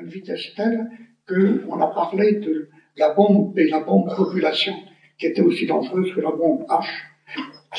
[0.00, 0.86] une vitesse telle
[1.28, 4.74] qu'on a parlé de la bombe et la bombe population,
[5.18, 6.86] qui était aussi dangereuse que la bombe H,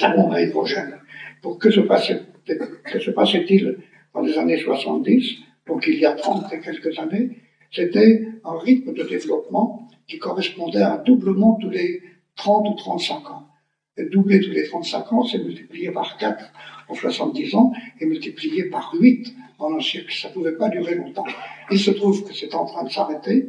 [0.01, 0.99] la bombe à hydrogène.
[1.41, 3.77] Pour que se passait-il
[4.13, 7.37] dans les années 70, donc il y a 30 et quelques années,
[7.71, 12.01] c'était un rythme de développement qui correspondait à un doublement tous les
[12.35, 13.47] 30 ou 35 ans.
[14.05, 16.51] Doubler tous les 35 ans, c'est multiplié par 4
[16.89, 20.13] en 70 ans et multiplié par 8 en un siècle.
[20.13, 21.25] Ça ne pouvait pas durer longtemps.
[21.71, 23.47] Il se trouve que c'est en train de s'arrêter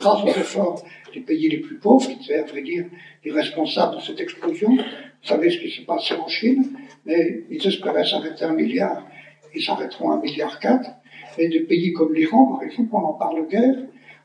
[0.00, 0.82] grâce aux efforts
[1.14, 2.86] des pays les plus pauvres, qui étaient, à vrai dire,
[3.24, 4.74] les responsables de cette explosion.
[4.74, 9.06] Vous savez ce qui s'est passé en Chine, mais ils espéraient s'arrêter un milliard.
[9.54, 10.90] Ils s'arrêteront un milliard quatre.
[11.38, 13.76] Et des pays comme l'Iran, par exemple, on en parle guerre,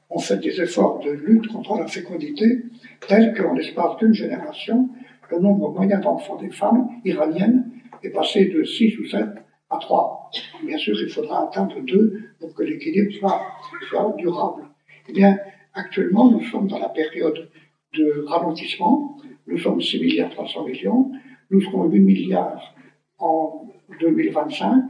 [0.10, 2.64] ont fait des efforts de lutte contre la fécondité,
[3.08, 4.90] tels qu'en l'espace d'une génération,
[5.32, 7.72] le nombre moyen d'enfants des femmes iraniennes
[8.04, 9.26] est passé de 6 ou 7
[9.70, 10.32] à 3.
[10.66, 14.64] Bien sûr, il faudra atteindre 2 pour que l'équilibre soit, durable.
[15.10, 15.38] Eh bien,
[15.74, 17.50] actuellement, nous sommes dans la période
[17.94, 19.18] de ralentissement.
[19.48, 21.12] Nous sommes 6 milliards 300 millions.
[21.50, 22.74] Nous serons 8 milliards
[23.18, 23.68] en
[24.00, 24.84] 2025.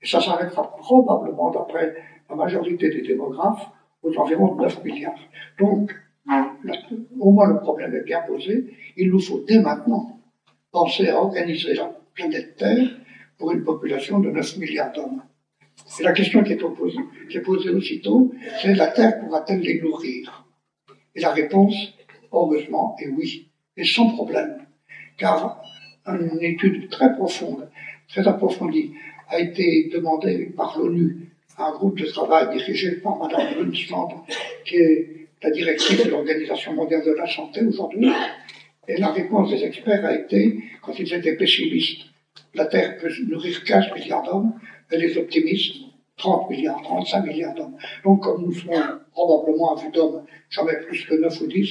[0.00, 1.94] Et ça s'arrêtera probablement, d'après
[2.28, 3.70] la majorité des démographes,
[4.02, 5.18] aux environs de 9 milliards.
[5.58, 5.92] Donc,
[7.18, 8.66] au moins le problème est bien posé.
[8.96, 10.20] Il nous faut dès maintenant
[10.70, 12.88] penser à organiser la planète Terre
[13.38, 15.22] pour une population de 9 milliards d'hommes.
[16.00, 20.44] Et la question qui est, posée, aussitôt, c'est la Terre pourra-t-elle les nourrir?
[21.14, 21.74] Et la réponse,
[22.32, 24.58] heureusement, est oui, et sans problème.
[25.16, 25.62] Car
[26.06, 27.68] une étude très profonde,
[28.08, 28.92] très approfondie,
[29.28, 34.24] a été demandée par l'ONU à un groupe de travail dirigé par Mme Brundtland,
[34.64, 38.10] qui est la directrice de l'Organisation mondiale de la santé aujourd'hui.
[38.86, 42.06] Et la réponse des experts a été, quand ils étaient pessimistes,
[42.54, 44.54] la Terre peut nourrir 15 milliards d'hommes,
[44.90, 45.76] et les optimistes,
[46.16, 47.76] 30 milliards, 35 milliards d'hommes.
[48.04, 48.80] Donc, comme nous serons
[49.12, 51.70] probablement à vue d'hommes jamais plus que 9 ou 10,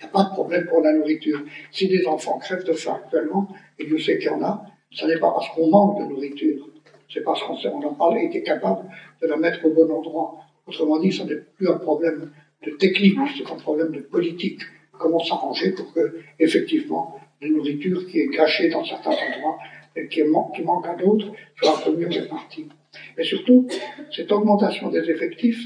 [0.00, 1.42] il n'y a pas de problème pour la nourriture.
[1.72, 5.06] Si des enfants crèvent de faim actuellement, et Dieu sait qu'il y en a, ce
[5.06, 6.68] n'est pas parce qu'on manque de nourriture,
[7.12, 8.88] c'est parce qu'on n'a pas été capable
[9.22, 10.38] de la mettre au bon endroit.
[10.66, 12.30] Autrement dit, ce n'est plus un problème
[12.64, 14.60] de technique, c'est un problème de politique.
[14.92, 19.58] Comment s'arranger pour que, effectivement, la nourriture qui est cachée dans certains endroits
[19.94, 20.22] et qui,
[20.54, 22.68] qui manque à d'autres soit un peu mieux répartie.
[23.16, 23.68] Mais surtout,
[24.10, 25.62] cette augmentation des effectifs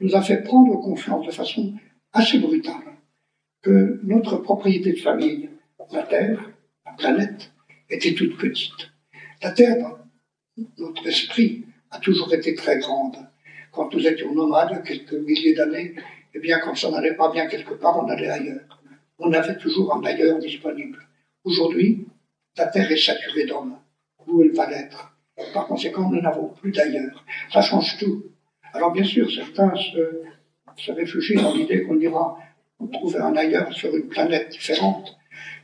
[0.00, 1.74] nous a fait prendre conscience de façon
[2.12, 2.96] assez brutale
[3.62, 5.48] que notre propriété de famille,
[5.92, 6.50] la Terre,
[6.84, 7.52] la planète,
[7.88, 8.92] était toute petite.
[9.42, 9.98] La Terre,
[10.78, 13.16] notre esprit, a toujours été très grande.
[13.70, 15.94] Quand nous étions nomades, quelques milliers d'années,
[16.34, 18.80] eh bien, quand ça n'allait pas bien quelque part, on allait ailleurs.
[19.18, 20.98] On avait toujours un ailleurs disponible.
[21.44, 22.06] Aujourd'hui,
[22.56, 23.78] la Terre est saturée d'hommes,
[24.26, 25.14] où elle va l'être?
[25.52, 27.24] Par conséquent, nous n'avons plus d'ailleurs.
[27.52, 28.24] Ça change tout.
[28.74, 32.38] Alors, bien sûr, certains se, réfugient dans l'idée qu'on ira
[32.92, 35.16] trouver un ailleurs sur une planète différente.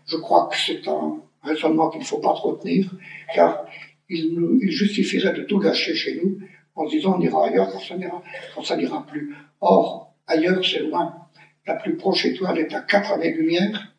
[0.06, 2.90] Je crois que c'est un raisonnement qu'il ne faut pas trop tenir,
[3.34, 3.66] car
[4.08, 6.38] il, justifierait de tout gâcher chez nous
[6.74, 9.34] en disant on ira ailleurs quand ça n'ira plus.
[9.60, 11.28] Or, ailleurs, c'est loin.
[11.66, 13.94] La plus proche étoile est à 4 années-lumière.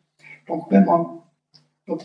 [0.48, 1.24] Donc, même en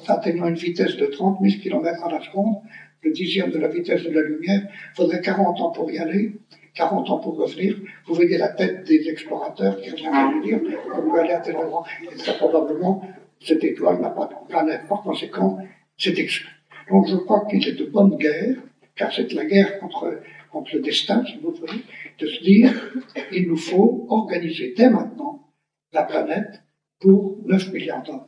[0.07, 2.55] atteignant une vitesse de 30 000 km à la seconde,
[3.01, 6.33] le dixième de la vitesse de la lumière, il faudrait 40 ans pour y aller,
[6.75, 7.77] 40 ans pour revenir.
[8.07, 10.59] Vous voyez la tête des explorateurs qui reviennent à nous dire
[10.95, 11.85] on peut aller à tel endroit.
[12.11, 13.07] Et très probablement,
[13.39, 14.81] cette étoile n'a pas de planète.
[14.89, 15.59] Par conséquent,
[15.97, 16.49] c'est exclu.
[16.89, 18.55] Donc je crois qu'il est de bonne guerre,
[18.95, 20.17] car c'est la guerre contre
[20.73, 21.81] le destin, si vous voulez,
[22.19, 22.71] de se dire
[23.31, 25.51] il nous faut organiser dès maintenant
[25.93, 26.63] la planète
[26.99, 28.27] pour 9 milliards d'hommes.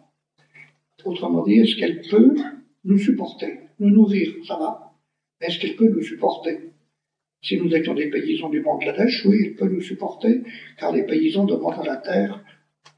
[1.05, 2.35] Autrement dit, est-ce qu'elle peut
[2.83, 4.93] nous supporter Nous nourrir, ça va.
[5.39, 6.71] Est-ce qu'elle peut nous supporter?
[7.41, 10.41] Si nous étions des paysans du Bangladesh, oui, elle peut nous supporter,
[10.79, 12.43] car les paysans demandent à la terre,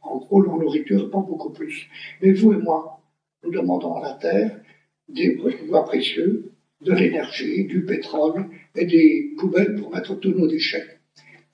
[0.02, 1.88] en gros, leur nourriture, pas beaucoup plus.
[2.22, 3.02] Mais vous et moi,
[3.44, 4.60] nous demandons à la terre
[5.10, 8.46] des bois précieux, de l'énergie, du pétrole
[8.76, 10.99] et des poubelles pour mettre tous nos déchets.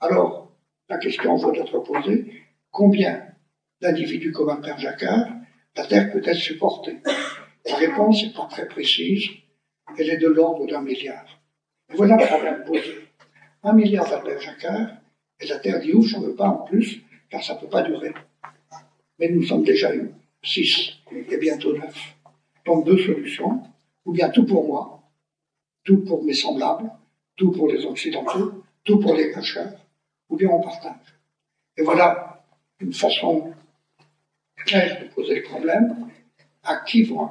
[0.08, 0.52] Alors,
[0.88, 2.32] la question doit être posée,
[2.70, 3.24] combien
[3.82, 5.26] d'individus comme un père Jacquard
[5.76, 6.98] la Terre peut-elle supporter?
[7.68, 9.24] La réponse n'est pas très précise,
[9.98, 11.26] elle est de l'ordre d'un milliard.
[11.92, 12.94] Voilà le problème posé.
[13.64, 14.90] Un milliard d'Albert Jacquard,
[15.40, 17.82] et la Terre dit ouf, j'en veux pas en plus, car ça ne peut pas
[17.82, 18.14] durer.
[19.18, 22.14] Mais nous sommes déjà eu six, et bientôt neuf.
[22.64, 23.60] Donc deux solutions,
[24.04, 25.02] ou bien tout pour moi,
[25.82, 26.92] tout pour mes semblables,
[27.34, 29.72] tout pour les Occidentaux, tout pour les cacheurs,
[30.28, 31.18] ou bien on partage.
[31.76, 32.42] Et voilà
[32.80, 33.54] une façon
[34.64, 36.10] claire de poser le problème,
[36.62, 37.30] à qui vont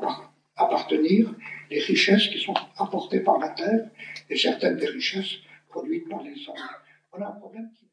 [0.55, 1.33] appartenir
[1.69, 3.89] les richesses qui sont apportées par la terre
[4.29, 5.35] et certaines des richesses
[5.67, 6.55] produites par les hommes.
[7.11, 7.83] Voilà un problème qui